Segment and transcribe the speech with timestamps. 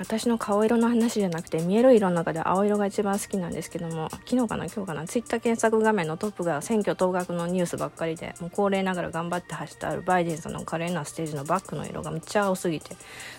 [0.00, 12.96] 私の顔色の話じゃなくて見える色の中で青色が一番好きなんですけども昨日かな今日かなツイッター検索画面のトップが選挙当確のニュースばっかりでもう恒例ながら頑張って走ってあるバイデンさんの華麗なステージのバックの色がめっちゃ青すぎて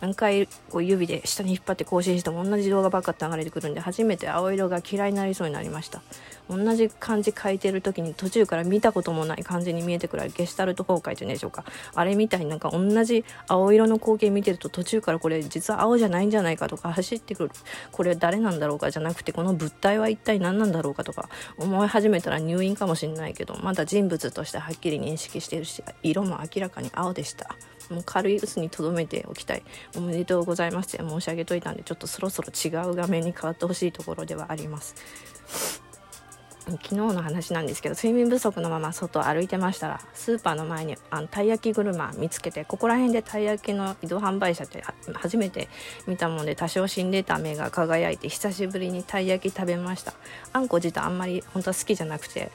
[0.00, 6.02] 何回こう指で下に引っ張って更新しても同じ動画ばっか流れてくるんで初めて青色が嫌いになりそうになりました。
[6.48, 11.64] 同じ漢字書いてる時に途中から見たこともない漢字に見えてくるゲシュタルト崩壊っていうんでしょうか。
[11.94, 17.50] あれみたいになんか同じ青色の光景見てると途中からこれ実は青じゃないんじゃないないかとか走ってくる
[17.90, 21.28] これ誰なんだろうかじゃなくてこの物体は一体何なんだろうかとか
[21.58, 27.56] 思い始めたら入院かもしれないけどまだ人物としてはっきり認識してるし色も明らかに青でした。
[27.90, 29.62] もう軽い鬱にとどめておきたい。
[29.94, 35.83] おめでとうございますって申し上げといたんでちょっとそろそろ違う画面に変わってほしいところではあります。
[36.66, 44.82] 昨日の話なんですけど睡眠不足のまま外歩いてましたらスーパーの前にあのたい焼き車見つけてここら辺でたい焼きの移動販売車って
[45.12, 45.68] 初めて
[46.06, 50.14] 見たもので多少死んでた目が輝いて久しぶりにたい焼き食べました。
[50.52, 52.50] あんこ自体あんまり本当は好きじゃなくて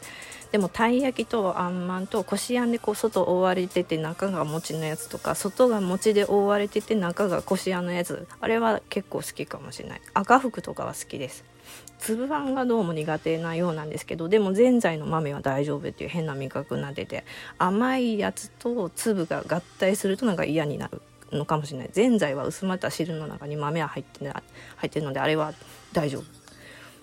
[0.52, 10.02] でもたい焼きとあんまんとこしあんでこう外覆われてて中が餅のやつとか外が餅で覆われてて中がこしあんのやつあれは結構好きかもしれない。
[10.16, 11.44] 赤福とかは好きです。
[12.00, 17.26] 粒あんがどうも苦手なようなんですけどでもぜんざいの豆は大丈夫っていう変な味覚になってて
[17.58, 21.90] 甘いやつと粒が合体するとなんか嫌になるのかもしれない。
[21.90, 24.34] ぜんざいは薄まった汁の中に豆は入って入
[24.88, 25.54] ってるのであれは
[25.94, 26.39] 大丈夫。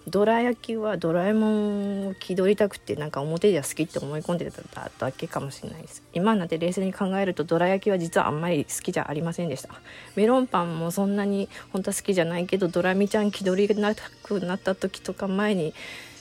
[0.08, 6.02] どら焼きはドラえもんを気取りたくてなんか表では好きって思い込んでただけかもしれないです。
[6.12, 9.70] 今なって冷静に考えるとどら焼きは実はあんまり好きじゃありませんでした。
[10.14, 15.74] メロンパンもそんなに本当は好きじゃないけどドラミちゃん気取りなくなった時とか前に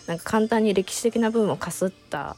[0.07, 2.35] なんか簡単に歴史的な部分をかすった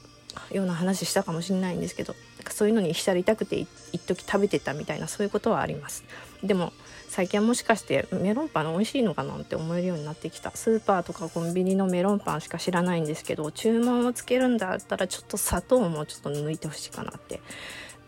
[0.51, 2.15] ような話したかもしれないんですけど
[2.49, 6.03] そういうのに浸りたくて一時食べてたみたいなそういうことはあります。
[6.43, 6.71] でも
[7.09, 10.51] 最近はもしかしてメロンパン美味しいのかなって思えるようになってきた。
[10.55, 17.41] スーパーとかコンビニのメロンパンしか知らないんですけど注文をつけるんだったらちょっと砂糖もちょっと抜いてほしいかなって。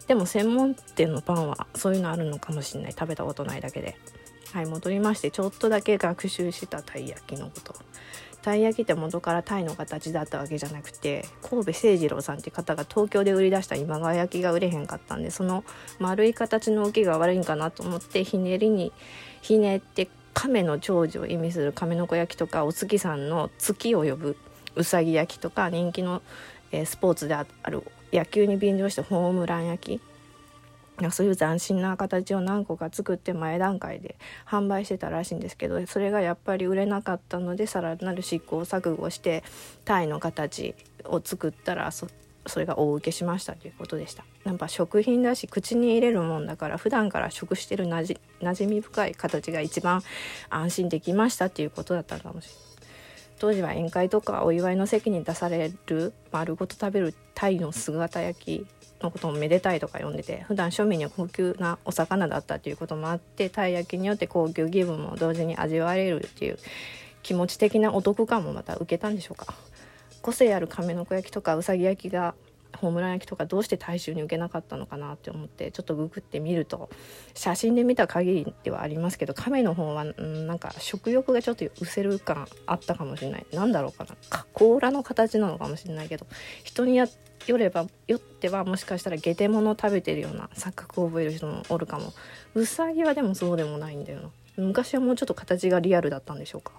[0.07, 2.91] でも専門店のパンはそういうのあるのかもしれない。
[2.91, 3.97] 食べたことないだけで。
[4.53, 7.75] はい戻りましてちょっとだけ学習したたい焼きのこと。
[8.41, 15.63] たい焼きって元からタイの形だったわけじゃなくて神戸誠二郎さんって方が東京で売り出した今川焼きが売れへんかったんでその
[15.99, 18.91] 丸い形の動きが悪いんかなと思ってひねりに
[19.41, 24.37] ひねって亀の長寿を意味する亀の子焼きとかお月さんの月を呼ぶ
[24.75, 26.21] うさぎ焼きとか人気の、
[26.71, 27.83] えー、スポーツである
[28.13, 30.01] 野球に便乗してホームラン焼き
[31.11, 34.15] そういう斬新な形を何個か作って前段階で
[34.45, 39.43] 販売してたらしいんですけどそれがやっぱり売れなかったのでさらなる試行錯誤して
[39.85, 42.07] タイの形を作ったらそ
[42.45, 44.23] それが大受けしましたということでした。
[44.45, 50.01] やっぱ食品だし口に入れるもんだから普段から食してるなじ馴染み深い形が一番
[50.49, 52.68] 安心できましたっていうことだったかもしれない。
[53.39, 58.67] 当時は宴会とかお祝いの席に出される丸ごと食べる鯛の姿焼き
[59.01, 66.59] のこともめでたいとか呼んでて普段庶民には高級なお魚だったということもあってたい焼きによって高級気分も同時に味わえるっていう
[67.23, 69.53] 気持ち的なお得感もまた受けたんでしょうか。
[70.21, 72.35] 個性ある亀の子焼きとかうさぎ焼きが
[72.79, 76.89] ホームラン焼きとかどうして大衆に受けなかったのかなって思ってちょっとググってみると
[77.33, 84.15] 写真で見た限りではありますけど亀の方はんなんか食欲がちょっと失せる感あったかもしれない何だろうかな。
[84.53, 86.25] 甲羅の形なのかもしれないけど
[86.63, 87.07] 人によ
[87.57, 90.49] ればよってはもしかしたらゲテモノ食べてるような。
[90.53, 92.13] 錯覚を覚える人もおるかも
[92.53, 96.71] うさぎはでもそうでもないんだよな昔はもうちょっと形がリアルだったんでしょうか。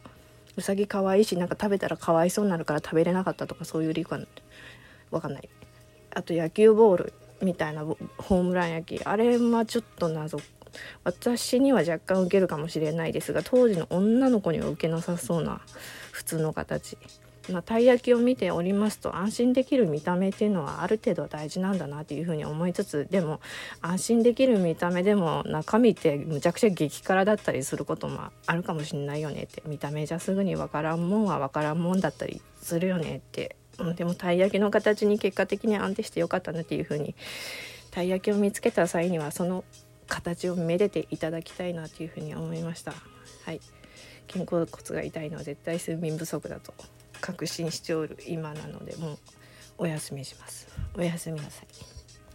[0.57, 4.19] うさぎ可愛いしなんか食べたらかわいそうになるから食べれなかったとかそういう理由か
[5.11, 5.49] わかんない。
[6.11, 7.13] あと野球ボール
[7.43, 9.05] みたいなホームラン焼き。
[9.05, 10.39] あれはちょっと謎。
[11.05, 15.61] 私には若干受けるかもしれないですが当時の女の子には受けなさそうな
[16.13, 16.97] 普通の形。
[17.51, 23.41] まあ、たい焼きを見ておりますと安心できる見た目っていうのはある程度大事なんだなっていうふうに思いつつでも
[23.81, 29.63] 安心できる見た目でも中身ってむちゃくちゃ激辛だったりすることもあるかもしれないよねって。
[29.67, 33.57] 見た目じゃすぐに分からんもんは分からんもんだったりするよねって。
[33.85, 37.15] うんでもたい焼きの形に結果的に安定してよかったなっていうふうに
[37.91, 39.65] たい焼きを見つけた際にはその
[40.09, 42.93] 形をめでていただきたいなというふうに思いました。
[43.45, 43.61] はい。
[44.33, 46.73] 肩甲骨が痛いのは絶対睡眠不足だと
[47.21, 49.19] 確信しておる今なのでもう
[49.79, 50.69] お休みします。
[50.97, 52.00] おやすみなさい。